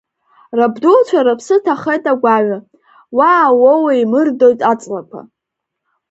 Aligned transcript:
Рабдуцәа 0.57 1.25
рыԥсы 1.25 1.55
ҭахеит 1.63 2.03
агәаҩа, 2.11 2.57
уа 3.17 3.29
ауоу 3.45 3.83
еимырдоит 3.93 4.59
аҵлақәа. 4.71 5.19